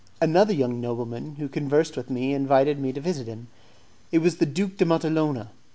Another 0.19 0.51
young 0.51 0.81
nobleman, 0.81 1.35
who 1.35 1.47
conversed 1.47 1.95
with 1.95 2.09
me, 2.09 2.33
invited 2.33 2.79
me 2.79 2.91
to 2.91 2.99
visit 2.99 3.27
him. 3.27 3.49
It 4.11 4.17
was 4.17 4.37
the 4.37 4.47
Duke 4.47 4.77
de 4.77 4.85
Matalona. 4.85 5.49